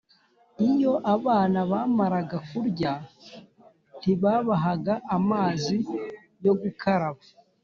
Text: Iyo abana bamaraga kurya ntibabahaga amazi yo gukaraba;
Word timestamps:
Iyo 0.69 0.93
abana 1.15 1.59
bamaraga 1.71 2.37
kurya 2.49 2.91
ntibabahaga 3.99 4.93
amazi 5.17 5.75
yo 6.45 6.53
gukaraba; 6.61 7.21